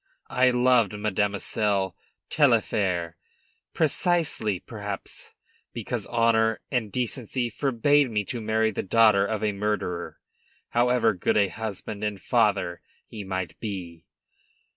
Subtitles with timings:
[0.31, 1.95] I loved Mademoiselle
[2.31, 3.17] Taillefer,
[3.75, 5.29] precisely, perhaps,
[5.73, 10.17] because honor and decency forbade me to marry the daughter of a murderer,
[10.69, 14.07] however good a husband and father he might be.